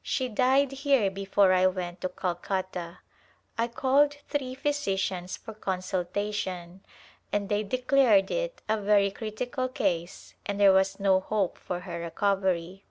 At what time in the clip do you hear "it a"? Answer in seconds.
8.30-8.80